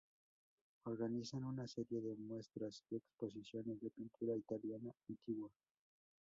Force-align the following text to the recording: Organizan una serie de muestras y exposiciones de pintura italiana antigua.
Organizan 0.85 1.43
una 1.43 1.67
serie 1.67 2.01
de 2.01 2.15
muestras 2.15 2.83
y 2.89 2.95
exposiciones 2.95 3.79
de 3.81 3.91
pintura 3.91 4.35
italiana 4.35 4.91
antigua. 5.07 5.51